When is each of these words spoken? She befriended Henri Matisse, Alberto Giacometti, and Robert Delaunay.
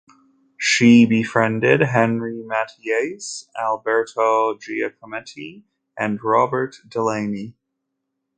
She 0.57 1.05
befriended 1.05 1.81
Henri 1.81 2.41
Matisse, 2.43 3.47
Alberto 3.55 4.55
Giacometti, 4.55 5.61
and 5.95 6.19
Robert 6.23 6.77
Delaunay. 6.87 7.53